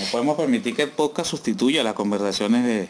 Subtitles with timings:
[0.00, 2.88] No podemos permitir que el podcast sustituya las conversaciones de...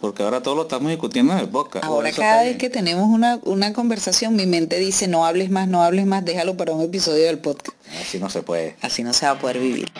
[0.00, 1.84] Porque ahora todo lo estamos discutiendo en el podcast.
[1.84, 5.82] Ahora cada vez que tenemos una, una conversación, mi mente dice, no hables más, no
[5.82, 7.76] hables más, déjalo para un episodio del podcast.
[8.00, 8.76] Así no se puede.
[8.80, 9.90] Así no se va a poder vivir.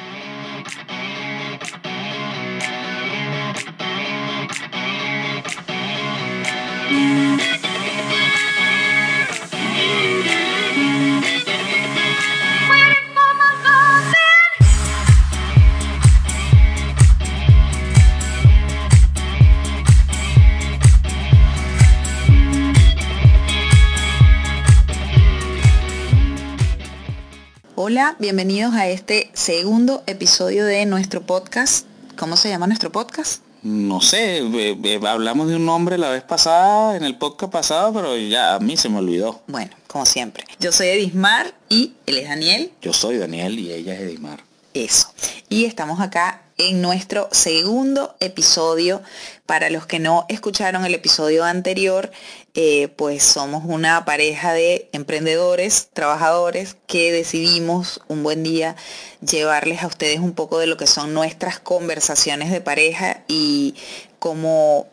[28.01, 31.85] Hola, bienvenidos a este segundo episodio de nuestro podcast.
[32.17, 33.43] ¿Cómo se llama nuestro podcast?
[33.63, 37.93] No sé, eh, eh, hablamos de un nombre la vez pasada, en el podcast pasado,
[37.93, 39.43] pero ya a mí se me olvidó.
[39.49, 40.45] Bueno, como siempre.
[40.59, 42.73] Yo soy Edismar y él es Daniel.
[42.81, 44.45] Yo soy Daniel y ella es Edismar.
[44.73, 45.13] Eso.
[45.51, 49.03] Y estamos acá en nuestro segundo episodio.
[49.45, 52.11] Para los que no escucharon el episodio anterior,
[52.55, 58.77] eh, pues somos una pareja de emprendedores, trabajadores, que decidimos un buen día
[59.21, 63.75] llevarles a ustedes un poco de lo que son nuestras conversaciones de pareja y
[64.19, 64.89] cómo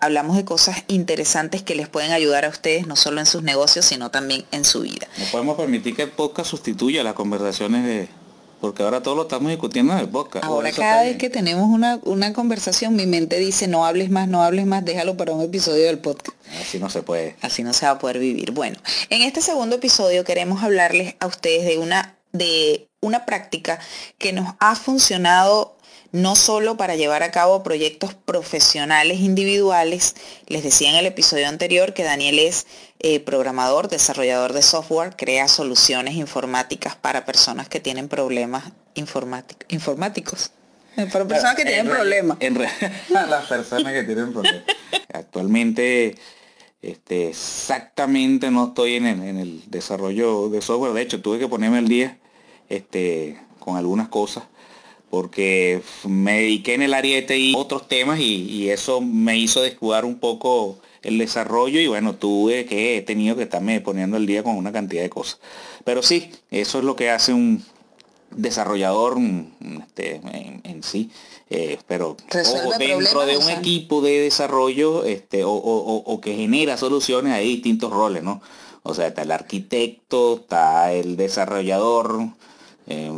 [0.00, 3.84] hablamos de cosas interesantes que les pueden ayudar a ustedes, no solo en sus negocios,
[3.84, 5.06] sino también en su vida.
[5.18, 8.08] No podemos permitir que el podcast sustituya las conversaciones de
[8.60, 10.44] porque ahora todo lo estamos discutiendo en el podcast.
[10.44, 14.42] Ahora cada vez que tenemos una, una, conversación, mi mente dice, no hables más, no
[14.42, 16.36] hables más, déjalo para un episodio del podcast.
[16.60, 17.36] Así no se puede.
[17.40, 18.50] Así no se va a poder vivir.
[18.52, 23.80] Bueno, en este segundo episodio queremos hablarles a ustedes de una, de una práctica
[24.18, 25.76] que nos ha funcionado
[26.12, 31.94] no solo para llevar a cabo proyectos profesionales individuales, les decía en el episodio anterior
[31.94, 32.66] que Daniel es
[32.98, 40.50] eh, programador, desarrollador de software, crea soluciones informáticas para personas que tienen problemas informáticos.
[40.96, 42.38] Eh, para personas que tienen problemas.
[42.40, 42.58] En
[43.08, 44.64] las personas que tienen problemas.
[45.12, 46.16] Actualmente
[46.82, 50.92] este, exactamente no estoy en el, en el, desarrollo de software.
[50.92, 52.18] De hecho, tuve que ponerme al día
[52.68, 54.44] este, con algunas cosas
[55.10, 60.04] porque me dediqué en el área de TI otros temas y, eso me hizo descuidar
[60.04, 64.44] un poco el desarrollo y bueno, tuve que, he tenido que estarme poniendo el día
[64.44, 65.40] con una cantidad de cosas.
[65.84, 67.64] Pero sí, eso es lo que hace un
[68.30, 69.18] desarrollador
[69.82, 70.20] este,
[70.62, 71.10] en, sí.
[71.52, 72.16] Eh, pero
[72.78, 78.40] dentro de un equipo de desarrollo este, o, que genera soluciones hay distintos roles, ¿no?
[78.84, 82.28] O sea, está el arquitecto, está el desarrollador,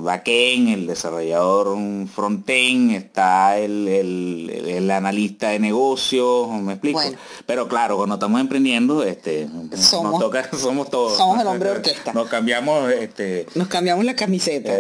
[0.02, 1.76] backend, el desarrollador
[2.08, 7.00] frontend, está el, el, analista de negocios, me explico.
[7.46, 11.16] Pero claro, cuando estamos emprendiendo, este, somos, nos toca, somos todos.
[11.16, 12.12] Somos el hombre orquesta.
[12.12, 13.46] Nos cambiamos, este.
[13.54, 14.70] Nos cambiamos la camiseta.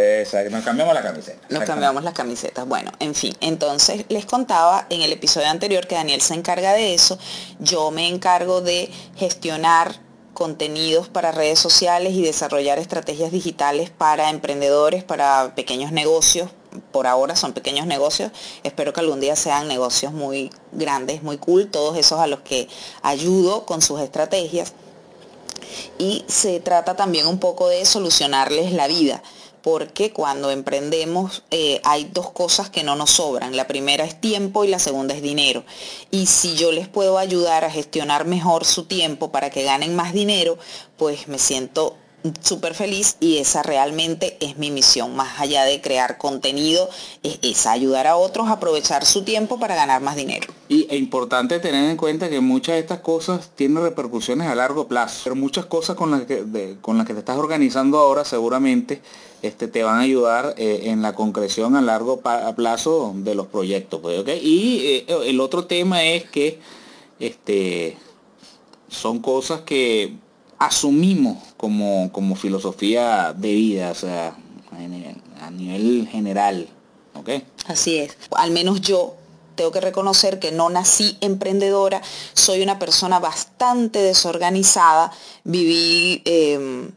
[0.50, 1.46] nos cambiamos la camiseta.
[1.48, 2.66] Nos cambiamos las camisetas.
[2.66, 6.94] Bueno, en fin, entonces les contaba en el episodio anterior que Daniel se encarga de
[6.94, 7.18] eso.
[7.60, 10.11] Yo me encargo de gestionar
[10.42, 16.50] contenidos para redes sociales y desarrollar estrategias digitales para emprendedores, para pequeños negocios.
[16.90, 18.32] Por ahora son pequeños negocios.
[18.64, 22.66] Espero que algún día sean negocios muy grandes, muy cool, todos esos a los que
[23.02, 24.72] ayudo con sus estrategias.
[25.96, 29.22] Y se trata también un poco de solucionarles la vida
[29.62, 33.56] porque cuando emprendemos eh, hay dos cosas que no nos sobran.
[33.56, 35.64] La primera es tiempo y la segunda es dinero.
[36.10, 40.12] Y si yo les puedo ayudar a gestionar mejor su tiempo para que ganen más
[40.12, 40.58] dinero,
[40.96, 41.96] pues me siento
[42.40, 46.88] súper feliz y esa realmente es mi misión, más allá de crear contenido,
[47.22, 50.52] es, ayudar a otros a aprovechar su tiempo para ganar más dinero.
[50.68, 54.88] Y es importante tener en cuenta que muchas de estas cosas tienen repercusiones a largo
[54.88, 59.02] plazo, pero muchas cosas con las que, con las que te estás organizando ahora seguramente
[59.42, 62.20] este, te van a ayudar eh, en la concreción a largo
[62.56, 64.00] plazo de los proyectos.
[64.00, 66.60] Pues, Y eh, el otro tema es que
[67.18, 67.96] este,
[68.88, 70.14] son cosas que
[70.66, 74.36] asumimos como, como filosofía de vida, o sea,
[75.40, 76.68] a nivel general.
[77.14, 77.30] ¿ok?
[77.66, 78.16] Así es.
[78.30, 79.16] Al menos yo
[79.56, 82.00] tengo que reconocer que no nací emprendedora,
[82.32, 85.12] soy una persona bastante desorganizada,
[85.44, 86.92] viví em,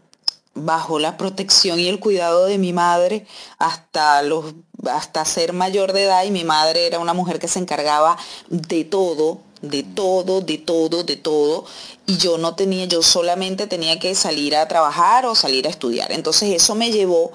[0.53, 3.25] bajo la protección y el cuidado de mi madre
[3.57, 4.53] hasta los
[4.89, 8.17] hasta ser mayor de edad y mi madre era una mujer que se encargaba
[8.49, 9.39] de todo,
[9.69, 11.65] de todo, de todo, de todo.
[12.05, 16.11] Y yo no tenía, yo solamente tenía que salir a trabajar o salir a estudiar.
[16.11, 17.31] Entonces eso me llevó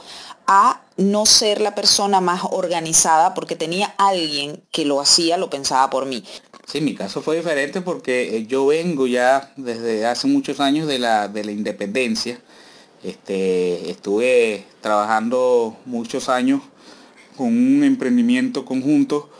[0.46, 5.88] a no ser la persona más organizada porque tenía alguien que lo hacía, lo pensaba
[5.90, 6.24] por mí.
[6.66, 10.98] Sí, mi caso fue diferente porque eh, yo vengo ya desde hace muchos años de
[10.98, 12.40] la, de la independencia.
[13.02, 16.62] Este, estuve trabajando muchos años
[17.36, 19.30] con un emprendimiento conjunto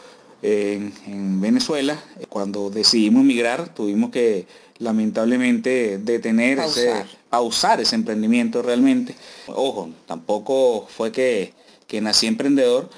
[0.42, 1.98] en, Venezuela.
[2.28, 4.46] Cuando decidimos migrar tuvimos que
[4.78, 7.06] lamentablemente detener, pausar.
[7.06, 9.14] Ese, pausar ese emprendimiento realmente.
[9.46, 11.52] Ojo, tampoco fue que,
[11.86, 12.88] que nací emprendedor,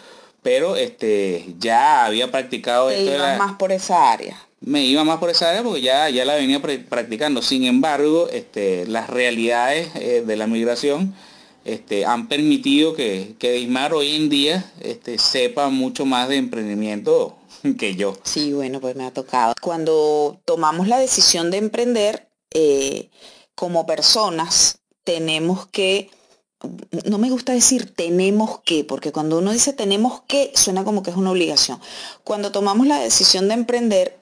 [0.43, 3.19] pero este, ya había practicado esto.
[3.39, 4.37] más por esa área.
[4.61, 7.43] Me iba más por esa área porque ya, ya la venía practicando.
[7.43, 11.15] Sin embargo, este, las realidades eh, de la migración
[11.64, 17.37] este, han permitido que, que Dismar hoy en día este, sepa mucho más de emprendimiento
[17.79, 18.17] que yo.
[18.25, 19.55] Sí, bueno, pues me ha tocado.
[19.61, 23.11] Cuando tomamos la decisión de emprender, eh,
[23.55, 26.11] como personas tenemos que,
[27.05, 31.11] no me gusta decir tenemos que, porque cuando uno dice tenemos que, suena como que
[31.11, 31.81] es una obligación.
[32.25, 34.19] Cuando tomamos la decisión de emprender,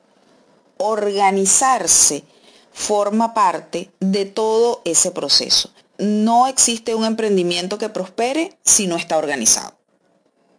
[0.79, 2.25] organizarse
[2.73, 5.71] forma parte de todo ese proceso
[6.01, 9.79] no existe un emprendimiento que prospere si no está organizado.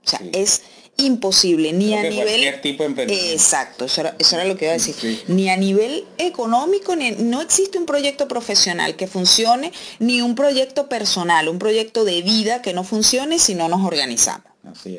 [0.04, 0.62] O sea, es
[0.98, 2.62] imposible, ni a nivel...
[2.62, 5.24] Tipo de exacto, eso era, lo que iba a decir.
[5.28, 10.90] Ni a nivel económico, ni, no existe un proyecto profesional que funcione, ni un proyecto
[10.90, 14.52] personal, un proyecto de vida que no funcione si no nos organizamos.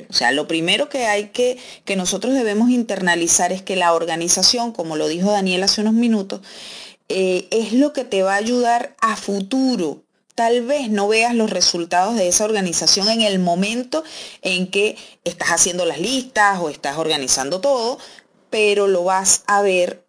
[0.08, 4.72] O sea, lo primero que hay que, que nosotros debemos internalizar es que la organización,
[4.72, 6.40] como lo dijo Daniel hace unos minutos,
[7.08, 10.01] eh, es lo que te va a ayudar a futuro
[10.34, 14.02] Tal vez no veas los resultados de esa organización en el momento
[14.40, 17.98] en que estás haciendo las listas o estás organizando todo,
[18.48, 20.04] pero lo vas a ver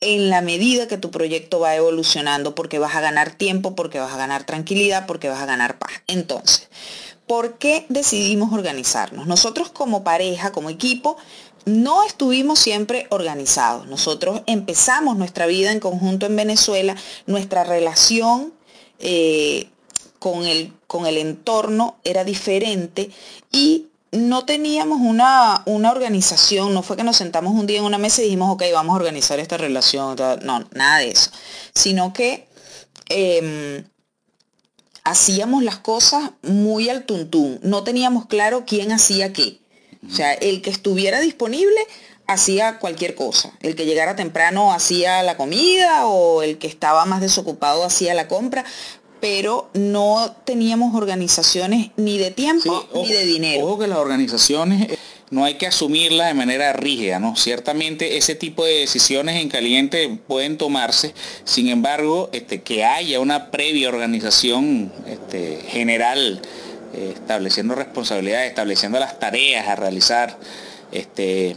[0.00, 4.12] en la medida que tu proyecto va evolucionando porque vas a ganar tiempo, porque vas
[4.12, 5.92] a ganar tranquilidad, porque vas a ganar paz.
[6.06, 6.68] Entonces,
[7.26, 9.26] ¿por qué decidimos organizarnos?
[9.26, 11.16] Nosotros como pareja, como equipo,
[11.64, 13.86] no estuvimos siempre organizados.
[13.86, 16.96] Nosotros empezamos nuestra vida en conjunto en Venezuela,
[17.26, 18.52] nuestra relación
[18.98, 19.68] eh,
[20.18, 23.10] con, el, con el entorno era diferente
[23.52, 27.98] y no teníamos una, una, organización, no fue que nos sentamos un día en una
[27.98, 31.30] mesa y dijimos, ok, vamos a organizar esta relación, no, nada de eso,
[31.74, 32.46] sino que
[33.08, 33.84] em,
[35.02, 39.58] hacíamos las cosas muy al tuntún, no teníamos claro quién hacía qué.
[40.06, 41.80] O sea, el que estuviera disponible
[42.26, 43.52] hacía cualquier cosa.
[43.60, 48.28] El que llegara temprano hacía la comida o el que estaba más desocupado hacía la
[48.28, 48.64] compra,
[49.20, 53.66] pero no teníamos organizaciones ni de tiempo ni de dinero.
[53.66, 54.98] Ojo que las organizaciones eh,
[55.30, 57.34] no hay que asumirlas de manera rígida, ¿no?
[57.36, 63.50] Ciertamente ese tipo de decisiones en caliente pueden tomarse, sin embargo, este, que haya una
[63.50, 66.42] previa organización este, general,
[66.92, 70.38] eh, estableciendo responsabilidades, estableciendo las tareas a realizar,
[70.92, 71.56] este,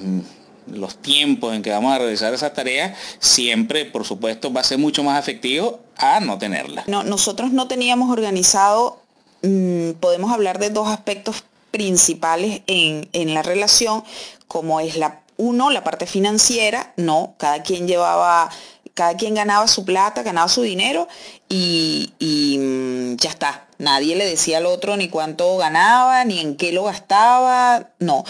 [0.72, 4.78] los tiempos en que vamos a realizar esa tarea, siempre, por supuesto, va a ser
[4.78, 6.84] mucho más efectivo a no tenerla.
[6.88, 9.02] No, nosotros no teníamos organizado,
[9.44, 14.04] mm, podemos hablar de dos aspectos principales en, la relación,
[14.48, 18.50] como es la, uno, la parte financiera, no, cada quien llevaba
[18.94, 21.08] cada quien ganaba su plata, ganaba su dinero
[21.48, 23.68] y, y, mm, ya está.
[23.78, 27.92] Nadie le decía al otro ni cuánto ganaba, ni en qué lo gastaba.
[28.00, 28.24] No,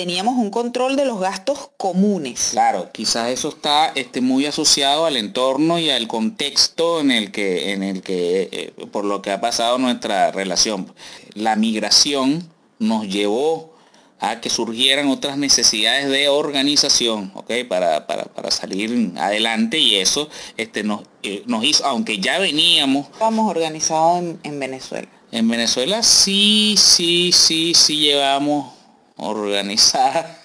[0.00, 2.48] teníamos un control de los gastos comunes.
[2.52, 7.74] Claro, quizás eso está este, muy asociado al entorno y al contexto en el que,
[7.74, 10.90] en el que eh, por lo que ha pasado nuestra relación.
[11.34, 12.48] La migración
[12.78, 13.74] nos llevó
[14.20, 17.52] a que surgieran otras necesidades de organización, ¿ok?
[17.68, 23.06] Para, para, salir adelante y eso este, nos, eh, nos hizo, aunque ya veníamos...
[23.08, 25.08] Estábamos organizados en, en Venezuela.
[25.30, 28.79] En Venezuela sí, sí, sí, sí llevamos
[29.20, 30.38] organizar.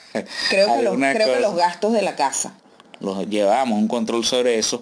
[0.49, 2.53] Creo, que los, creo que los gastos de la casa.
[3.01, 4.81] Los llevamos, un control sobre eso.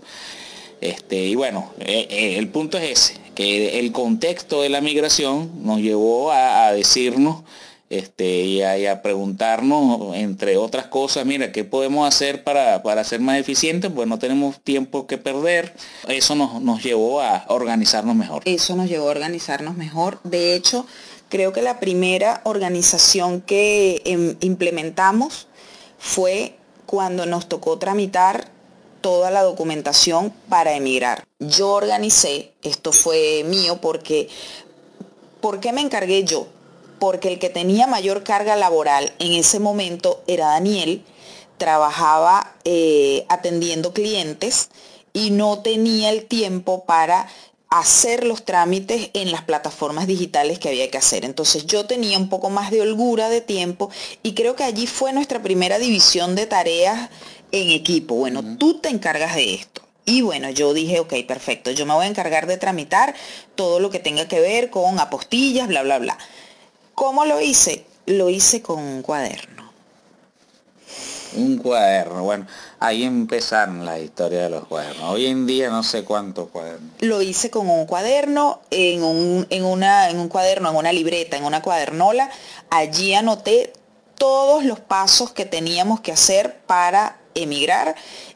[0.83, 5.63] Este, y bueno, eh, eh, el punto es ese, que el contexto de la migración
[5.63, 7.43] nos llevó a, decirnos
[7.89, 13.39] este, y, a, preguntarnos, entre otras cosas, mira, ¿qué podemos hacer para, para ser más
[13.39, 13.91] eficientes?
[13.95, 15.73] Pues no tenemos tiempo que perder.
[16.09, 18.41] Eso nos, nos llevó a organizarnos mejor.
[18.43, 20.19] Eso nos llevó a organizarnos mejor.
[20.23, 20.85] De hecho,
[21.33, 25.47] Creo que la primera organización que em, implementamos
[25.97, 28.51] fue cuando nos tocó tramitar
[29.01, 31.23] toda la documentación para emigrar.
[31.39, 34.29] Yo organicé, esto fue mío porque,
[35.41, 36.45] ¿por qué me encargué yo?
[36.99, 41.03] Porque el que tenía mayor carga laboral en ese momento era Daniel,
[41.57, 44.69] trabajaba eh, atendiendo clientes
[45.13, 47.27] y no tenía el tiempo para
[47.79, 51.25] hacer los trámites en las plataformas digitales que había que hacer.
[51.25, 53.89] Entonces yo tenía un poco más de holgura de tiempo
[54.21, 57.09] y creo que allí fue nuestra primera división de tareas
[57.51, 58.15] en equipo.
[58.15, 59.81] Bueno, tú te encargas de esto.
[60.05, 63.15] Y bueno, yo dije, ok, perfecto, yo me voy a encargar de tramitar
[63.55, 66.17] todo lo que tenga que ver con apostillas, bla, bla, bla.
[66.93, 67.85] ¿Cómo lo hice?
[68.05, 69.52] lo hice con un cuaderno.
[71.35, 72.47] Un cuaderno, bueno,
[72.79, 75.11] ahí empezaron la historia de los cuadernos.
[75.11, 76.91] Hoy en día no sé cuántos cuadernos.
[76.99, 81.37] Lo hice con un cuaderno, en un, en una, en un cuaderno, en una libreta,
[81.37, 82.29] en una cuadernola.
[82.69, 83.73] Allí anoté
[84.17, 87.95] todos los pasos que teníamos que hacer para emigrar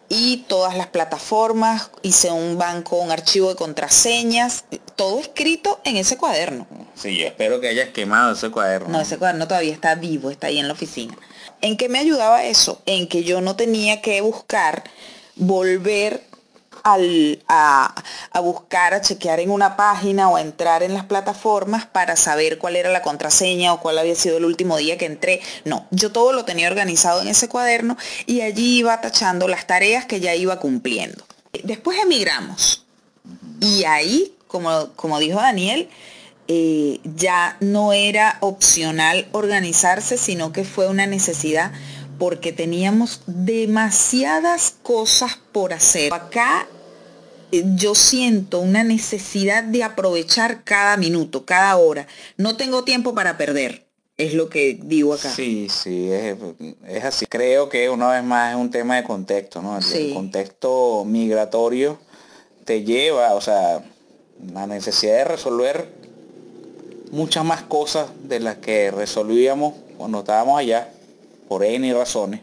[0.09, 4.63] y todas las plataformas, hice un banco, un archivo de contraseñas,
[4.95, 6.65] todo escrito en ese cuaderno.
[6.95, 8.89] Sí, yo espero que hayas quemado ese cuaderno.
[8.89, 11.15] No, ese cuaderno todavía está vivo, está ahí en la oficina.
[11.61, 12.81] ¿En qué me ayudaba eso?
[12.85, 14.83] En que yo no tenía que buscar
[15.35, 16.23] volver
[16.83, 17.93] a,
[18.41, 22.75] buscar, a chequear en una página o a entrar en las plataformas para saber cuál
[22.75, 25.41] era la contraseña o cuál había sido el último día que entré.
[25.65, 30.05] No, yo todo lo tenía organizado en ese cuaderno y allí iba tachando las tareas
[30.05, 31.25] que ya iba cumpliendo.
[31.63, 32.85] Después emigramos
[33.59, 35.89] y ahí, como, como dijo Daniel,
[36.47, 41.71] eh, ya no era opcional organizarse, sino que fue una necesidad
[42.17, 46.13] porque teníamos demasiadas cosas por hacer.
[46.13, 46.67] Acá
[47.51, 52.07] eh, yo siento una necesidad de aprovechar cada minuto, cada hora.
[52.37, 53.85] No tengo tiempo para perder.
[54.17, 55.29] Es lo que digo acá.
[55.29, 57.27] Sí, sí, es, así.
[57.27, 59.77] Creo que una vez más es un tema de contexto, ¿no?
[59.77, 61.99] El, contexto migratorio
[62.65, 63.83] te lleva, o sea,
[64.53, 65.96] la necesidad de resolver
[67.11, 70.89] muchas más cosas de las que resolvíamos cuando estábamos allá,
[71.47, 72.41] por N razones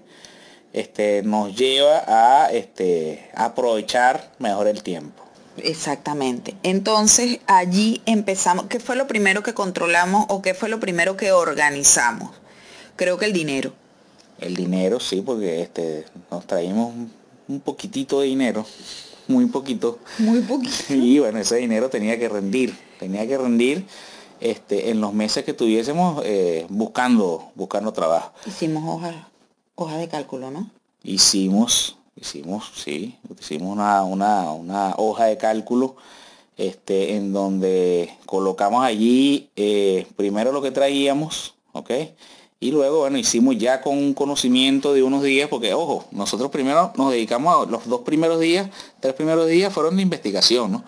[0.75, 5.23] este, nos lleva a este, aprovechar mejor el tiempo.
[5.56, 6.56] Exactamente.
[6.64, 11.30] Entonces allí empezamos, ¿qué fue lo primero que controlamos o qué fue lo primero que
[11.30, 12.33] organizamos?
[12.97, 13.73] Creo que el dinero.
[14.40, 16.92] El dinero, sí, porque este, nos traímos
[17.47, 18.66] un poquitito de dinero,
[19.28, 20.00] muy poquito.
[20.18, 20.75] Muy poquito.
[20.88, 23.87] Y bueno, ese dinero tenía que rendir, tenía que rendir
[24.41, 28.33] este, en los meses que tuviésemos eh, buscando, buscando trabajo.
[28.47, 29.14] Hicimos hojas
[29.75, 30.71] hoja de cálculo, ¿no?
[31.03, 35.97] Hicimos, hicimos, sí, hicimos una, una, hoja de cálculo
[36.57, 41.91] este, en donde colocamos allí eh, primero lo que traíamos, ¿ok?
[42.61, 46.93] Y luego, bueno, hicimos ya con un conocimiento de unos días, porque, ojo, nosotros primero
[46.97, 50.85] nos dedicamos a los dos primeros días, tres primeros días fueron de investigación, ¿no?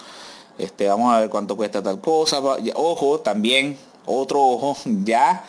[0.59, 2.41] Este, vamos a ver cuánto cuesta tal cosa.
[2.75, 5.45] Ojo, también, otro ojo, ya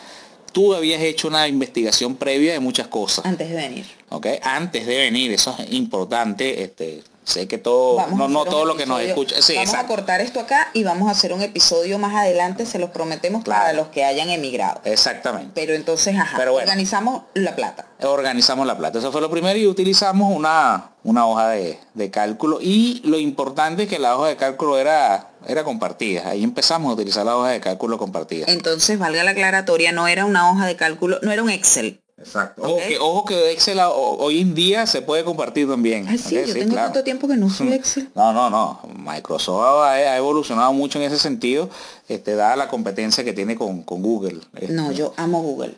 [0.52, 3.24] tú habías hecho una investigación previa de muchas cosas.
[3.24, 3.86] Antes de venir.
[4.08, 4.26] ¿Ok?
[4.42, 6.62] Antes de venir, eso es importante.
[6.62, 9.40] Este, sé que todo, no, no todo lo que nos escucha.
[9.42, 12.78] Sí, vamos a cortar esto acá y vamos a hacer un episodio más adelante, se
[12.78, 14.80] los prometemos para los que hayan emigrado.
[14.84, 15.52] Exactamente.
[15.54, 17.86] Pero entonces, ajá, organizamos la plata.
[18.00, 18.98] Organizamos la plata.
[18.98, 22.58] Eso fue lo primero y utilizamos una, una hoja de, de cálculo.
[22.60, 26.28] Y lo importante es que la hoja de cálculo era era compartida.
[26.28, 28.46] Ahí empezamos a utilizar la hoja de cálculo compartida.
[28.48, 32.00] Entonces, valga la aclaratoria, no era una hoja de cálculo, no era un Excel.
[32.18, 32.62] Exacto.
[33.00, 36.06] Ojo, que, Excel hoy en día se puede compartir también.
[36.08, 38.10] Ay, sí, yo tengo tanto tiempo que no uso Excel.
[38.14, 38.80] No, no, no.
[38.96, 41.70] Microsoft ha, evolucionado mucho en ese sentido,
[42.08, 44.40] este, dada la competencia que tiene con, con Google.
[44.68, 45.76] No, yo amo Google.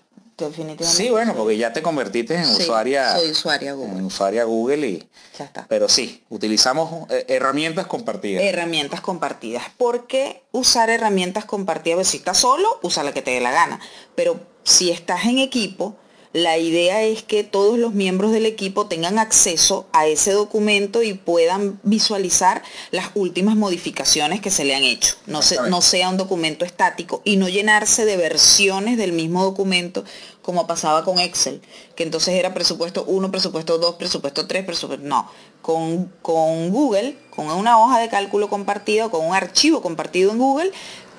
[0.48, 1.02] Definitivamente.
[1.02, 3.16] Sí, bueno, porque ya te convertiste en usuaria.
[3.18, 3.98] Soy usuaria Google.
[3.98, 5.08] En usuaria Google y.
[5.38, 5.66] Ya está.
[5.68, 8.42] Pero sí, utilizamos eh, herramientas compartidas.
[8.42, 9.64] Herramientas compartidas.
[9.76, 11.96] ¿Por qué usar herramientas compartidas?
[11.96, 13.80] Pues si estás solo, usa la que te dé la gana.
[14.14, 15.96] Pero si estás en equipo,
[16.32, 21.14] la idea es que todos los miembros del equipo tengan acceso a ese documento y
[21.14, 25.16] puedan visualizar las últimas modificaciones que se le han hecho.
[25.26, 30.04] No, no sea un documento estático y no llenarse de versiones del mismo documento
[30.42, 31.60] como pasaba con Excel,
[31.96, 35.06] que entonces era presupuesto 1, presupuesto 2, presupuesto 3, presupuesto...
[35.06, 35.30] No,
[35.62, 40.72] con, con Google, con una hoja de cálculo compartido, con un archivo compartido en Google,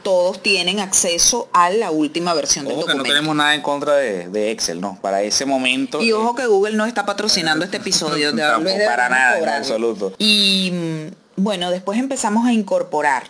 [0.03, 3.03] todos tienen acceso a la última versión del documento.
[3.03, 4.97] que no tenemos nada en contra de, Excel, ¿no?
[5.01, 6.01] Para ese momento.
[6.01, 8.31] Y ojo que Google no está patrocinando este episodio.
[8.31, 8.41] De,
[8.85, 10.13] para nada, en absoluto.
[10.17, 13.23] Y mm, bueno, después empezamos a incorporar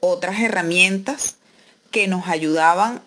[0.00, 1.36] otras herramientas
[1.90, 3.02] que nos ayudaban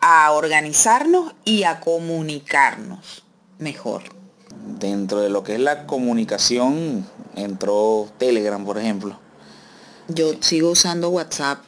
[0.00, 3.22] a organizarnos y a comunicarnos
[3.58, 4.02] mejor.
[4.78, 9.18] Dentro de lo que es la comunicación, entró Telegram, por ejemplo.
[10.08, 11.60] Yo sigo usando WhatsApp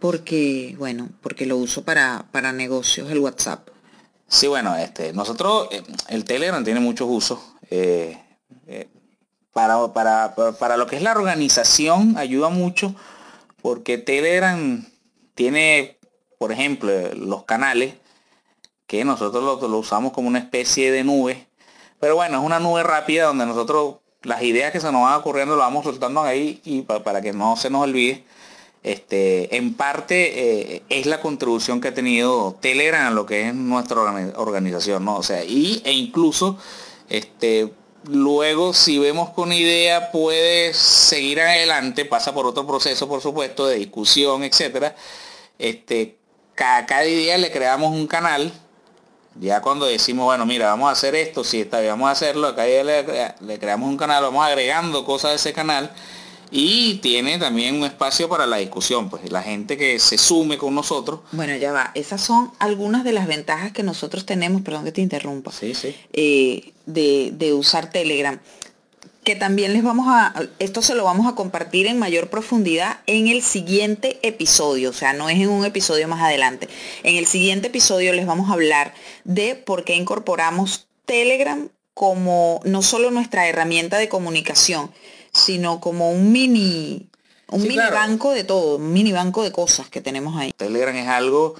[0.00, 3.68] porque, bueno, porque lo uso para, para negocios, el WhatsApp.
[4.26, 7.38] Sí, bueno, este, nosotros, eh, el Telegram tiene muchos usos.
[7.70, 8.18] Eh,
[8.66, 8.88] eh,
[9.52, 12.94] para, para, para, lo que es la organización ayuda mucho
[13.60, 14.86] porque Telegram
[15.34, 15.98] tiene,
[16.38, 17.94] por ejemplo, los canales
[18.86, 21.46] que nosotros lo, usamos como una especie de nube.
[21.98, 25.56] Pero bueno, es una nube rápida donde nosotros las ideas que se nos van ocurriendo
[25.56, 28.24] lo vamos soltando ahí y para que no se nos olvide
[28.82, 33.54] este, en parte eh, es la contribución que ha tenido Telegram a lo que es
[33.54, 34.00] nuestra
[34.36, 35.16] organización, ¿no?
[35.16, 36.56] O sea, y, e incluso
[37.08, 37.72] este,
[38.04, 43.76] luego si vemos con idea puede seguir adelante, pasa por otro proceso, por supuesto, de
[43.76, 44.96] discusión, etcétera.
[45.58, 46.16] Este,
[46.54, 48.52] cada, cada día le creamos un canal
[49.38, 52.66] ya cuando decimos, bueno, mira, vamos a hacer esto, si está vamos a hacerlo, acá
[52.66, 53.04] ya le,
[53.40, 55.90] le, creamos un canal, vamos agregando cosas de ese canal
[56.50, 60.74] y tiene también un espacio para la discusión, pues la gente que se sume con
[60.74, 61.20] nosotros.
[61.32, 65.00] Bueno, ya va, esas son algunas de las ventajas que nosotros tenemos, perdón que te
[65.00, 65.94] interrumpa, sí, sí.
[66.12, 68.38] Eh, de, de usar Telegram
[69.24, 73.28] que también les vamos a, esto se lo vamos a compartir en mayor profundidad en
[73.28, 76.68] el siguiente episodio, o sea, no es en un episodio más adelante.
[77.02, 82.82] En el siguiente episodio les vamos a hablar de por qué incorporamos Telegram como no
[82.82, 84.90] solo nuestra herramienta de comunicación,
[85.32, 87.10] sino como un mini
[87.50, 90.52] un mini banco de todo, un mini banco de cosas que tenemos ahí.
[90.56, 91.56] Telegram es algo,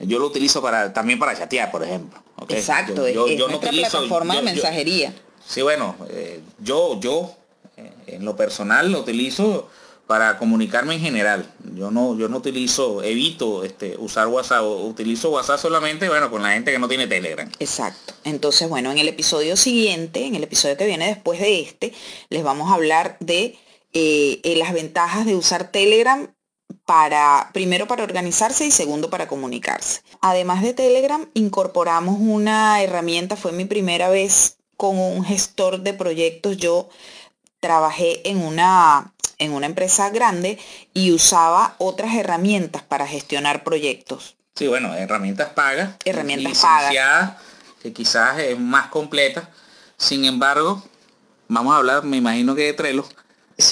[0.00, 2.22] yo lo utilizo para también para chatear, por ejemplo.
[2.48, 5.14] Exacto, yo, es, nuestra plataforma de mensajería.
[5.46, 7.34] sí, bueno, eh, yo, yo
[7.76, 9.68] eh, en lo personal lo utilizo
[10.06, 11.52] para comunicarme en general.
[11.74, 16.52] Yo no, yo no utilizo, evito este, usar WhatsApp, utilizo WhatsApp solamente, bueno, con la
[16.52, 17.50] gente que no tiene Telegram.
[17.58, 18.14] Exacto.
[18.24, 21.92] Entonces, bueno, en el episodio siguiente, en el episodio que viene después de este,
[22.28, 23.58] les vamos a hablar de
[23.92, 26.32] eh, eh, las ventajas de usar Telegram
[26.84, 30.02] para, primero para organizarse y segundo para comunicarse.
[30.20, 36.56] Además de Telegram, incorporamos una herramienta, fue mi primera vez con un gestor de proyectos.
[36.56, 36.88] Yo
[37.60, 40.58] trabajé en una en una empresa grande
[40.94, 44.36] y usaba otras herramientas para gestionar proyectos.
[44.54, 45.96] Sí, bueno, herramientas pagas.
[46.04, 47.36] Herramientas pagas.
[47.82, 49.50] Que quizás es más completa.
[49.98, 50.82] Sin embargo,
[51.48, 53.04] vamos a hablar, me imagino que de Trello.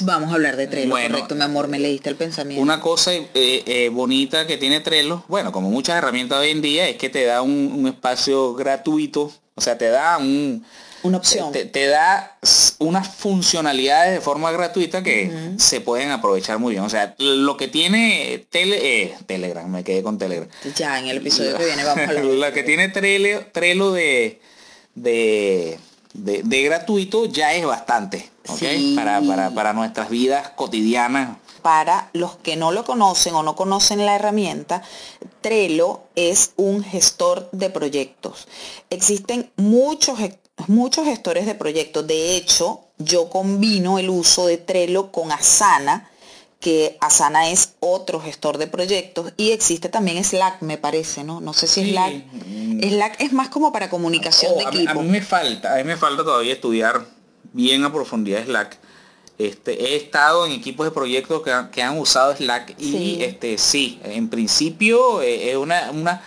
[0.02, 2.62] Vamos a hablar de Trello, bueno, correcto, mi amor, me leíste el pensamiento.
[2.62, 6.88] Una cosa eh, eh, bonita que tiene Trello, bueno, como muchas herramientas hoy en día,
[6.88, 10.64] es que te da un espacio gratuito, o sea, te da un,
[11.04, 11.52] una opción.
[11.52, 12.38] Te, da
[12.78, 16.82] unas funcionalidades de forma gratuita que se pueden aprovechar muy bien.
[16.82, 20.48] O sea, lo que tiene tele, eh, Telegram, me quedé con Telegram.
[20.74, 22.24] Ya, en el episodio que viene vamos a hablar.
[22.44, 24.40] Lo que tiene Trello, de,
[24.94, 25.78] de,
[26.14, 28.30] de, gratuito ya es bastante.
[28.94, 34.04] Para, para, para nuestras vidas cotidianas para los que no lo conocen o no conocen
[34.04, 34.82] la herramienta,
[35.40, 38.48] Trello es un gestor de proyectos.
[38.90, 40.20] Existen muchos
[40.66, 42.06] muchos gestores de proyectos.
[42.06, 46.10] De hecho, yo combino el uso de Trello con Asana,
[46.60, 51.40] que Asana es otro gestor de proyectos y existe también Slack, me parece, ¿no?
[51.40, 52.24] No sé si Slack.
[52.80, 55.00] Slack es más como para comunicación oh, de equipo.
[55.00, 57.04] A mí, me falta, a mí me falta todavía estudiar
[57.52, 58.78] bien a profundidad Slack.
[59.36, 63.18] Este, he estado en equipos de proyectos que, han usado Slack y sí.
[63.20, 66.22] este sí, en principio eh, es una, una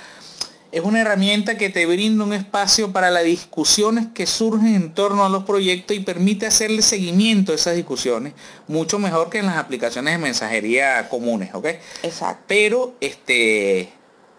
[0.71, 5.25] es una herramienta que te brinda un espacio para las discusiones que surgen en torno
[5.25, 8.33] a los proyectos y permite hacerle seguimiento a esas discusiones
[8.67, 11.67] mucho mejor que en las aplicaciones de mensajería comunes, ¿ok?
[12.03, 12.43] Exacto.
[12.47, 13.89] Pero este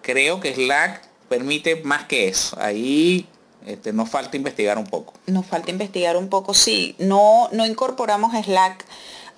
[0.03, 2.57] creo que Slack permite más que eso.
[2.61, 3.27] Ahí
[3.67, 5.15] este, nos falta investigar un poco.
[5.27, 6.95] Nos falta investigar un poco, sí.
[6.99, 8.85] No, no incorporamos Slack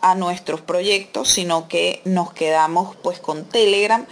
[0.00, 4.06] a nuestros proyectos, sino que nos quedamos pues con Telegram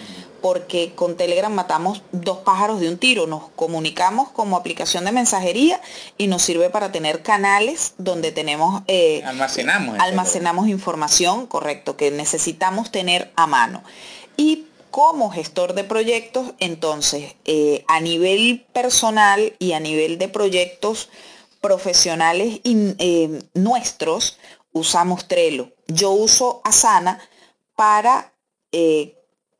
[0.48, 3.26] porque con Telegram matamos dos pájaros de un tiro.
[3.26, 5.78] Nos comunicamos como aplicación de mensajería
[6.16, 8.82] y nos sirve para tener canales donde tenemos...
[8.86, 9.98] Eh, almacenamos.
[10.00, 13.82] almacenamos información, correcto, que necesitamos tener a mano.
[14.38, 21.10] Y como gestor de proyectos, entonces, eh, a nivel personal y a nivel de proyectos
[21.60, 24.38] profesionales eh, nuestros,
[24.72, 25.72] usamos Trello.
[25.88, 27.20] Yo uso Asana
[27.76, 28.32] para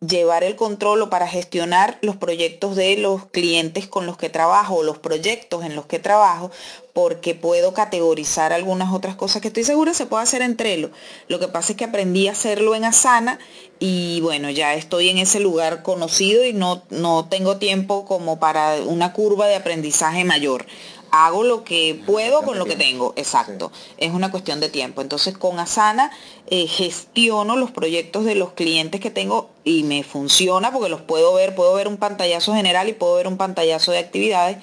[0.01, 4.77] llevar el control o para gestionar los proyectos de los clientes con los que trabajo
[4.77, 6.53] o los proyectos en los que trabajo
[6.93, 10.91] porque puedo categorizar algunas otras cosas que estoy segura se puede hacer en Trello.
[11.27, 13.41] Lo que pasa es que aprendí a hacerlo en Asana
[13.81, 18.77] y bueno, ya estoy en ese lugar conocido y no, no tengo tiempo como para
[18.85, 20.67] una curva de aprendizaje mayor
[21.11, 23.73] hago lo que puedo con lo que tengo, exacto.
[23.97, 25.01] Es una cuestión de tiempo.
[25.01, 26.11] Entonces con Asana
[26.49, 31.35] eh, gestiono los proyectos de los clientes que tengo y me funciona porque los puedo
[31.35, 34.59] ver, puedo ver un pantallazo general y puedo ver un pantallazo de actividades.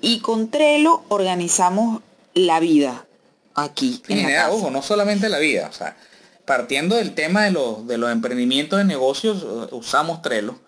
[0.00, 2.02] Y con Trello organizamos
[2.34, 3.06] la vida
[3.54, 4.02] aquí.
[4.08, 5.96] En general, ojo, no solamente la vida, o sea,
[6.44, 10.58] partiendo del tema de los, de los emprendimientos de negocios, eh, usamos Trello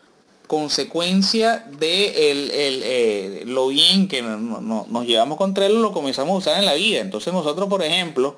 [0.46, 6.58] consecuencia de el, eh, lo bien que nos llevamos con Trello, lo comenzamos a usar
[6.58, 7.00] en la vida.
[7.00, 8.36] Entonces nosotros, por ejemplo,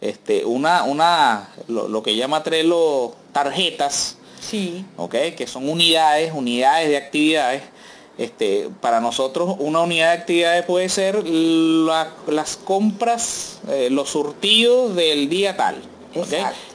[0.00, 4.84] este, una, una, lo, que llama Trello tarjetas, Sí.
[4.96, 5.14] ¿Ok?
[5.36, 7.62] Que son unidades, unidades de actividades.
[8.18, 15.28] Este, para nosotros una unidad de actividades puede ser las compras, eh, los surtidos del
[15.28, 15.76] día tal.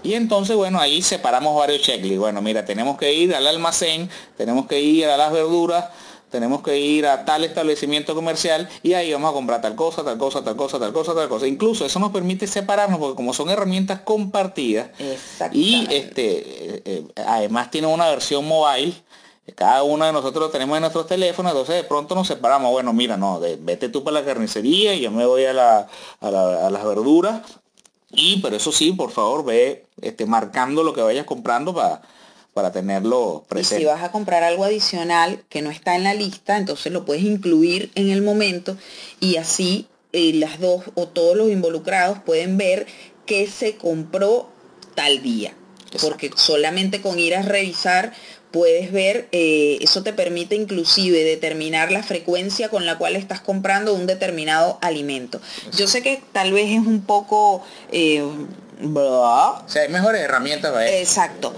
[0.04, 2.20] Y entonces, bueno, ahí separamos varios checklists.
[2.20, 5.86] Bueno, mira, tenemos que ir al almacén, tenemos que ir a las verduras,
[6.30, 10.18] tenemos que ir a tal establecimiento comercial y ahí vamos a comprar tal cosa, tal
[10.18, 11.48] cosa, tal cosa, tal cosa, tal cosa.
[11.48, 14.90] Incluso eso nos permite separarnos porque como son herramientas compartidas
[15.54, 18.94] y este eh, eh, además tiene una versión mobile,
[19.56, 22.92] cada uno de nosotros lo tenemos en nuestros teléfonos, entonces de pronto nos separamos, bueno,
[22.94, 25.88] mira, no, vete tú para la carnicería y yo me voy a, la,
[26.20, 27.42] a, a las verduras
[28.12, 32.02] y, pero eso sí, por favor, ve este, marcando lo que vayas comprando para,
[32.54, 33.84] para tenerlo presente.
[33.84, 37.06] Y si vas a comprar algo adicional que no está en la lista, entonces lo
[37.06, 38.78] puedes incluir en el momento
[39.20, 42.88] y así eh, las dos o todos los involucrados pueden ver
[43.26, 44.50] qué se compró
[44.96, 45.54] tal día.
[46.02, 48.14] Porque solamente con ir a revisar
[48.56, 53.94] puedes ver, eh, eso te permite inclusive determinar la frecuencia con la cual estás comprando
[53.94, 55.42] un determinado alimento.
[55.76, 57.64] Yo sé que tal vez es un poco...
[57.92, 58.24] Eh,
[58.82, 60.96] o sea, hay mejores herramientas para eso.
[60.96, 61.54] Exacto.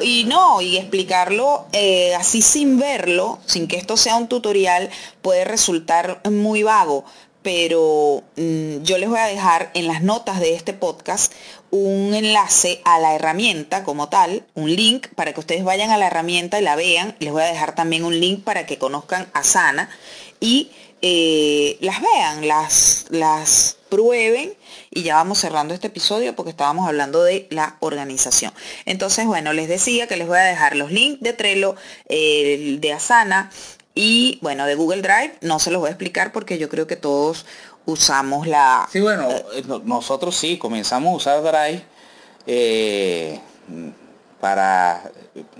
[0.00, 5.44] Y no, y explicarlo eh, así sin verlo, sin que esto sea un tutorial, puede
[5.44, 7.04] resultar muy vago
[7.42, 11.32] pero mm, yo les voy a dejar en las notas de este podcast
[11.70, 16.06] un enlace a la herramienta como tal, un link para que ustedes vayan a la
[16.06, 17.16] herramienta y la vean.
[17.18, 19.90] Les voy a dejar también un link para que conozcan a Sana
[20.40, 20.70] y
[21.02, 24.54] eh, las vean, las, las prueben
[24.90, 28.52] y ya vamos cerrando este episodio porque estábamos hablando de la organización.
[28.84, 31.76] Entonces, bueno, les decía que les voy a dejar los links de Trello,
[32.08, 33.50] de Asana
[33.94, 36.94] y bueno, de Google Drive no se los voy a explicar porque yo creo que
[36.96, 37.46] todos
[37.88, 38.86] usamos la...
[38.92, 41.82] Sí, bueno, eh, nosotros sí, comenzamos a usar Drive
[42.46, 43.40] eh,
[44.40, 45.10] para...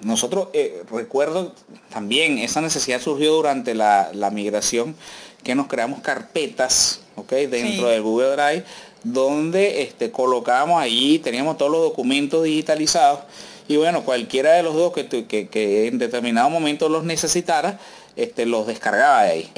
[0.02, 1.54] Nosotros, eh, recuerdo
[1.90, 4.94] también, esa necesidad surgió durante la, migración
[5.42, 7.32] que nos creamos carpetas, ¿ok?
[7.32, 8.64] Dentro de Google Drive,
[9.04, 13.20] donde este, colocábamos allí, teníamos todos los documentos digitalizados
[13.68, 17.78] y bueno, cualquiera de los dos que, que en determinado momento los necesitara,
[18.18, 19.52] este, los descargaba de ahí.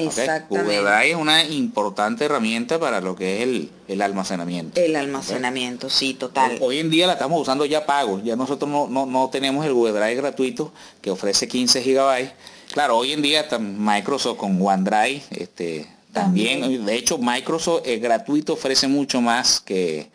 [0.47, 4.79] Google Drive es una importante herramienta para lo que es el, almacenamiento.
[4.79, 6.59] El almacenamiento, sí, total.
[6.61, 10.13] Hoy en día la estamos usando ya pago, ya nosotros no, tenemos el Google Drive
[10.13, 10.71] gratuito
[11.01, 12.33] que ofrece 15 gigabytes.
[12.71, 18.87] Claro, hoy en día Microsoft con OneDrive, este, también, de hecho Microsoft es gratuito ofrece
[18.87, 20.11] mucho más que,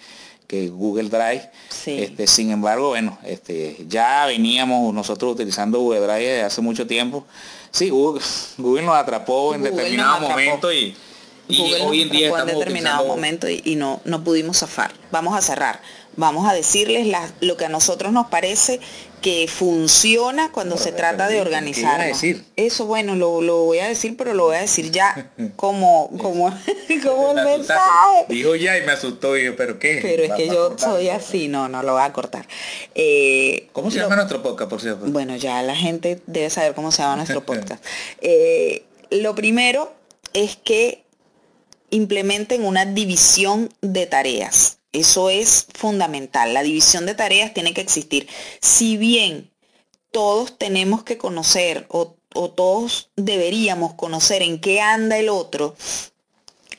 [0.47, 1.51] que Google Drive.
[1.85, 7.27] Este, sin embargo, bueno, este, ya veníamos nosotros utilizando Google Drive desde hace mucho tiempo
[7.77, 8.23] Sí, Google,
[8.57, 10.97] nos atrapó en determinado momento y,
[11.49, 14.93] hoy en día estamos en determinado momento y, no, no pudimos zafar.
[15.11, 15.81] Vamos a cerrar.
[16.17, 18.81] Vamos a decirles lo que a nosotros nos parece
[19.21, 22.01] que funciona cuando se trata de organizar.
[22.01, 22.45] decir?
[22.57, 26.51] Eso bueno, lo, voy a decir, pero lo voy a decir ya como, como,
[27.03, 28.27] como el mensaje.
[28.29, 29.99] Dijo ya y me asustó, y pero ¿qué?
[30.01, 32.47] Pero es que yo soy así, no, no lo voy a cortar.
[32.95, 35.07] Eh, ¿Cómo se llama nuestro podcast, por cierto?
[35.07, 37.85] Bueno, ya la gente debe saber cómo se llama nuestro podcast.
[38.21, 39.93] Eh, lo primero
[40.35, 41.06] es que
[41.97, 44.79] implementen una división de tareas.
[44.93, 46.55] Eso es fundamental.
[46.55, 48.29] La división de tareas tiene que existir.
[48.61, 49.51] Si bien
[50.11, 52.15] todos tenemos que conocer o,
[52.55, 55.75] todos deberíamos conocer en qué anda el otro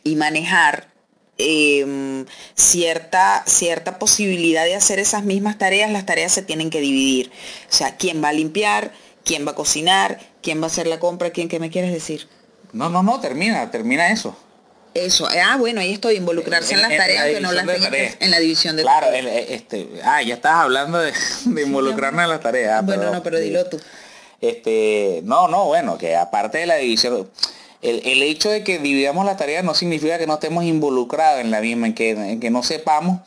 [0.03, 0.93] y manejar
[1.39, 2.25] em,
[2.56, 7.32] cierta, cierta posibilidad de hacer esas mismas tareas, las tareas se tienen que dividir.
[7.69, 10.99] O sea, quién va a limpiar, quién va a cocinar, quién va a hacer la
[10.99, 12.27] compra, quién, ¿qué me quieres decir?
[12.71, 14.38] No, no, no, termina, termina eso.
[15.05, 17.65] Eso, ah, bueno, ahí estoy, involucrarse en, las tareas que no las
[18.19, 21.13] en la división de Claro, este, ah, ya estás hablando de,
[21.45, 22.79] involucrarnos en las tareas.
[22.79, 23.79] Ah, bueno, no, pero dilo tú.
[24.41, 27.29] Este, no, no, bueno, que aparte de la división,
[27.81, 31.62] el, hecho de que dividamos las tareas no significa que no estemos involucrados en la
[31.62, 33.21] misma, en que, que no sepamos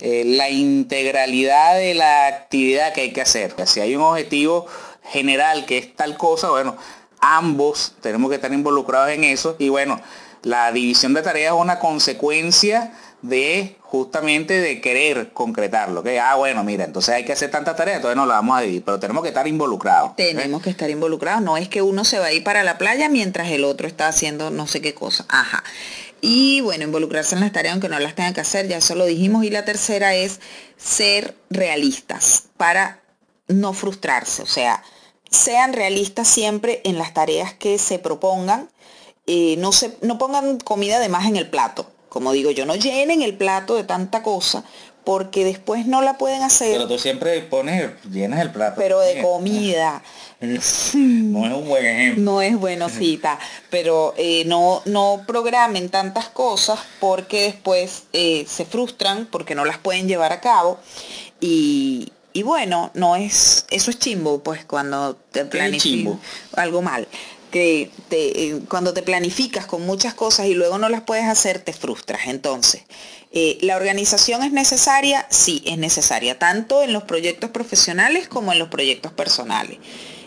[0.00, 3.54] eh, la integralidad de la actividad que hay que hacer.
[3.66, 4.66] Si hay un objetivo
[5.04, 6.76] general que es tal cosa, bueno,
[7.20, 10.00] ambos tenemos que estar involucrados en eso y bueno,
[10.44, 16.02] la división de tareas es una consecuencia de justamente de querer concretarlo.
[16.02, 18.60] Que, ah, bueno, mira, entonces hay que hacer tantas tareas, entonces no la vamos a
[18.60, 20.14] dividir, pero tenemos que estar involucrados.
[20.16, 23.08] Tenemos que estar involucrados, no es que uno se va a ir para la playa
[23.08, 25.24] mientras el otro está haciendo no sé qué cosa.
[25.28, 25.64] Ajá.
[26.20, 29.06] Y bueno, involucrarse en las tareas aunque no las tengan que hacer, ya eso lo
[29.06, 29.44] dijimos.
[29.44, 30.40] Y la tercera es
[30.76, 33.00] ser realistas para
[33.48, 34.42] no frustrarse.
[34.42, 34.82] O sea,
[35.30, 38.68] sean realistas siempre en las tareas que se propongan
[39.26, 41.90] eh, no, se, no pongan comida de más en el plato.
[42.08, 44.64] Como digo yo, no llenen el plato de tanta cosa
[45.04, 46.72] porque después no la pueden hacer.
[46.72, 48.76] Pero tú siempre pones, llenas el plato.
[48.76, 50.02] Pero de comida.
[50.40, 52.22] no es un buen ejemplo.
[52.22, 53.38] No es bueno, cita.
[53.70, 59.78] pero eh, no, no programen tantas cosas porque después eh, se frustran porque no las
[59.78, 60.78] pueden llevar a cabo.
[61.40, 66.16] Y, y bueno, no es, eso es chimbo, pues cuando te planificas
[66.56, 67.06] algo mal
[67.54, 71.72] que eh, cuando te planificas con muchas cosas y luego no las puedes hacer, te
[71.72, 72.22] frustras.
[72.26, 72.82] Entonces,
[73.30, 75.24] eh, ¿la organización es necesaria?
[75.30, 79.78] Sí, es necesaria, tanto en los proyectos profesionales como en los proyectos personales.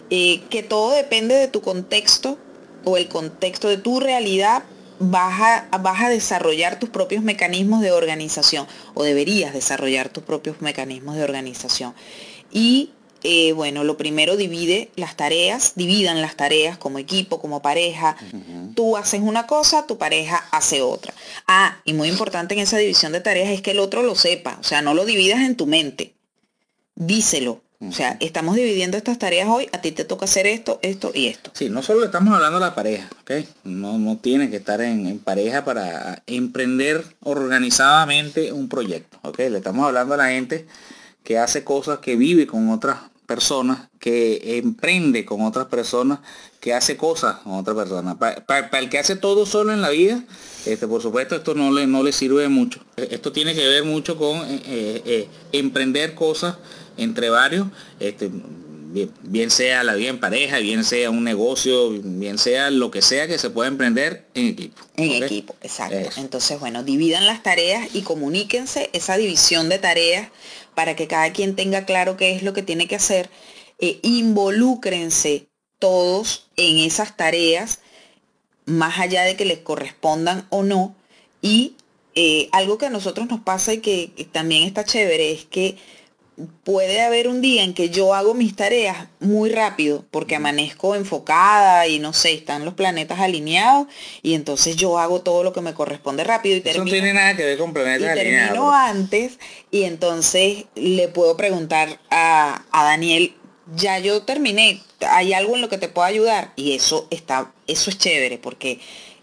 [0.10, 2.38] Eh, que todo depende de tu contexto
[2.86, 4.63] o el contexto de tu realidad,
[5.00, 10.62] vas a, vas a desarrollar tus propios mecanismos de organización o deberías desarrollar tus propios
[10.62, 11.94] mecanismos de organización.
[12.54, 12.92] Y
[13.30, 18.16] eh, bueno, lo primero divide las tareas, dividan las tareas como equipo, como pareja.
[18.74, 21.13] Tú haces una cosa, tu pareja hace otra.
[21.46, 24.58] Ah, y muy importante en esa división de tareas es que el otro lo sepa,
[24.62, 26.13] o sea, no lo dividas en tu mente.
[26.96, 27.60] Díselo.
[27.82, 31.28] O sea, estamos dividiendo estas tareas hoy, a ti te toca hacer esto, esto y
[31.28, 31.52] esto.
[31.54, 33.32] Sí, no solo estamos hablando de la pareja, ¿ok?
[33.66, 39.40] No, no tienes que estar en, en, pareja para emprender organizadamente un proyecto, ¿ok?
[39.40, 40.66] Le estamos hablando a la gente
[41.24, 46.20] que hace cosas, que vive con otras personas, que emprende con otras personas,
[46.62, 48.16] que hace cosas con otras personas.
[48.16, 50.24] Para, el que hace todo solo en la vida,
[50.66, 52.80] este, por supuesto, esto no le, no le sirve mucho.
[52.96, 56.56] Esto tiene que ver mucho con eh, eh, eh, emprender cosas
[56.98, 57.68] entre varios,
[58.00, 58.32] este,
[59.22, 63.28] bien, sea la vida en pareja, bien sea un negocio, bien sea lo que sea
[63.28, 64.82] que se pueda emprender en equipo.
[64.96, 66.10] En equipo, exacto.
[66.18, 70.30] Entonces, bueno, dividan las tareas y comuníquense esa división de tareas
[70.76, 73.30] para que cada quien tenga claro qué es lo que tiene que hacer.
[73.80, 75.48] Eh, involúcrense
[75.80, 77.80] todos en esas tareas,
[78.66, 80.96] más allá de que les correspondan o no.
[81.42, 81.76] Y
[82.16, 85.78] eh, algo que a nosotros nos pasa y que también está chévere es que
[86.63, 91.88] puede haber un día en que yo hago mis tareas muy rápido porque amanezco enfocada
[91.88, 93.88] y no sé, están los planetas alineados
[94.21, 96.86] y entonces yo hago todo lo que me corresponde rápido y termino.
[96.86, 99.39] no tiene nada que ver con planetas y Termino antes
[99.71, 103.34] y entonces le puedo preguntar a, Daniel,
[103.76, 106.54] ya yo terminé, ¿hay algo en lo que te pueda ayudar?
[106.56, 108.80] Y eso está, eso es chévere porque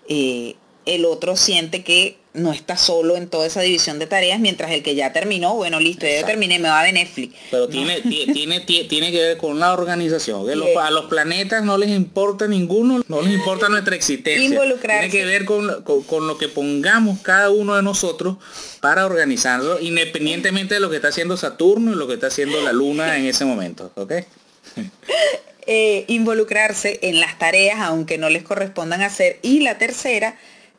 [0.09, 4.73] eh, el otro siente que no está solo en toda esa división de tareas, mientras
[4.73, 7.35] el que ya terminó, bueno, listo, ya terminé, me va ver Netflix.
[7.51, 10.45] Pero tiene, tiene, tiene, que ver con la organización.
[10.45, 14.61] Que a los planetas no les importa ninguno, no les importa nuestra existencia.
[14.61, 18.37] Tiene que ver con, lo que pongamos cada uno de nosotros
[18.81, 22.73] para organizarlo, independientemente de lo que está haciendo Saturno y lo que está haciendo la
[22.73, 23.93] Luna en ese momento.
[23.95, 24.13] ¿Ok?
[25.67, 29.39] Eh, involucrarse en las tareas, aunque no les correspondan hacer.
[29.41, 30.37] Y la tercera,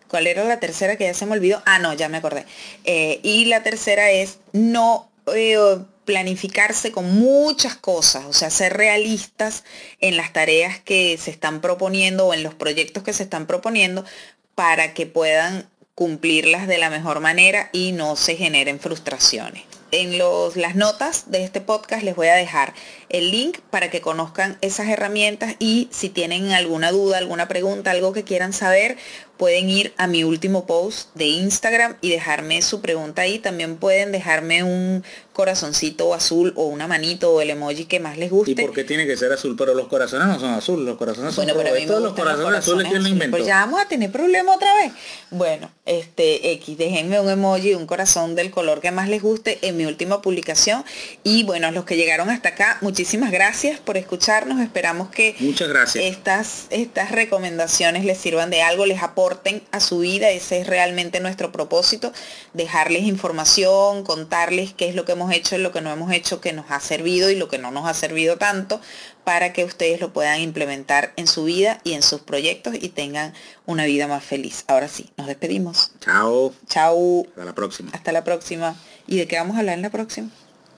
[0.07, 1.61] ¿Cuál era la tercera que ya se me olvidó?
[1.65, 2.45] Ah, no, ya me acordé.
[2.83, 5.57] Eh, y la tercera es no eh,
[6.05, 9.63] planificarse con muchas cosas, o sea, ser realistas
[9.99, 14.05] en las tareas que se están proponiendo o en los proyectos que se están proponiendo
[14.53, 19.63] para que puedan cumplirlas de la mejor manera y no se generen frustraciones.
[19.91, 22.73] En los, las notas de este podcast les voy a dejar
[23.07, 28.11] el link para que conozcan esas herramientas y si tienen alguna duda, alguna pregunta, algo
[28.11, 28.97] que quieran saber,
[29.37, 33.39] pueden ir a mi último post de Instagram y dejarme su pregunta ahí.
[33.39, 38.31] También pueden dejarme un corazoncito azul o una manito o el emoji que más les
[38.31, 38.51] guste.
[38.51, 39.55] ¿Y por qué tiene que ser azul?
[39.57, 43.03] Pero los corazones no son azules, los corazones son bueno, pero los corazones, azules quién
[43.03, 43.37] lo inventó.
[43.37, 44.93] Pues ya vamos a tener problema otra vez.
[45.31, 49.75] Bueno, este X, déjenme un emoji, un corazón del color que más les guste en
[49.75, 50.85] mi última publicación.
[51.23, 54.61] Y bueno, los que llegaron hasta acá, muchísimas gracias por escucharnos.
[54.61, 56.05] Esperamos que Muchas gracias.
[56.05, 59.24] Estas, estas recomendaciones les sirvan de algo, les aporten
[59.71, 62.11] a su vida, ese es realmente nuestro propósito,
[62.53, 66.53] dejarles información, contarles qué es lo que hemos hecho, lo que no hemos hecho, que
[66.53, 68.81] nos ha servido y lo que no nos ha servido tanto,
[69.23, 73.33] para que ustedes lo puedan implementar en su vida y en sus proyectos y tengan
[73.65, 74.63] una vida más feliz.
[74.67, 75.91] Ahora sí, nos despedimos.
[75.99, 76.53] Chao.
[76.67, 77.25] Chao.
[77.29, 77.91] Hasta la próxima.
[77.93, 78.75] Hasta la próxima.
[79.07, 80.29] ¿Y de qué vamos a hablar en la próxima?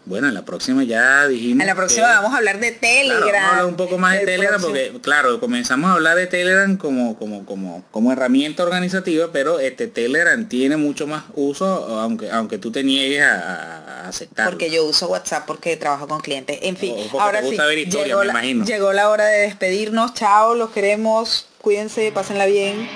[0.07, 1.61] Bueno, en la próxima ya dijimos.
[1.61, 3.19] En la próxima vamos a hablar de Telegram.
[3.21, 6.77] vamos a hablar un poco más de Telegram porque, claro, comenzamos a hablar de Telegram
[6.77, 11.67] como, como, como, como herramienta organizativa, pero este Telegram tiene mucho más uso,
[11.99, 14.49] aunque, aunque tú te niegues a, aceptar.
[14.49, 16.59] Porque yo uso WhatsApp porque trabajo con clientes.
[16.61, 17.57] En fin, ahora sí.
[17.89, 20.13] llegó, la, llegó la hora de despedirnos.
[20.13, 21.47] Chao, los queremos.
[21.59, 22.87] Cuídense, pásenla bien.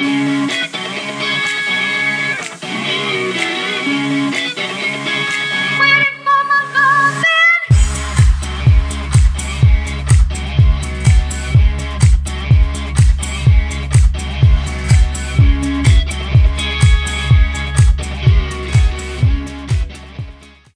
[0.00, 0.39] Mm-hmm.